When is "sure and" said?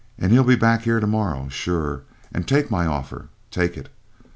1.47-2.47